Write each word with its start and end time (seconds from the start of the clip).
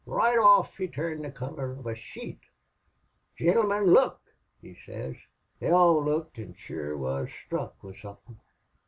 Roight 0.07 0.39
off 0.43 0.77
he 0.77 0.87
turned 0.87 1.23
the 1.23 1.29
color 1.29 1.73
of 1.73 1.85
a 1.85 1.93
sheet. 1.93 2.39
'Gintlemen, 3.37 3.83
look!' 3.93 4.19
he 4.59 4.75
sez. 4.83 5.15
They 5.59 5.69
all 5.69 6.03
looked, 6.03 6.39
an' 6.39 6.55
shure 6.55 6.97
wuz 6.97 7.27
sthruck 7.29 7.73
with 7.83 7.99
somethin'. 7.99 8.39